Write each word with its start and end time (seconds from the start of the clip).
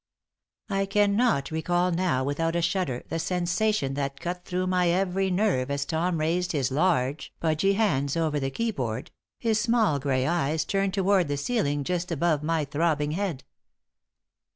I 0.71 0.87
cannot 0.87 1.51
recall 1.51 1.91
now 1.91 2.23
without 2.23 2.55
a 2.55 2.61
shudder 2.63 3.03
the 3.09 3.19
sensation 3.19 3.93
that 3.93 4.19
cut 4.19 4.45
through 4.45 4.65
my 4.65 4.89
every 4.89 5.29
nerve 5.29 5.69
as 5.69 5.85
Tom 5.85 6.17
raised 6.19 6.53
his 6.53 6.71
large, 6.71 7.31
pudgy 7.39 7.73
hands 7.73 8.15
above 8.15 8.41
the 8.41 8.49
keyboard, 8.49 9.11
his 9.37 9.59
small, 9.61 9.99
gray 9.99 10.25
eyes 10.25 10.65
turned 10.65 10.95
toward 10.95 11.27
the 11.27 11.37
ceiling 11.37 11.83
just 11.83 12.11
above 12.11 12.41
my 12.41 12.65
throbbing 12.65 13.11
head. 13.11 13.43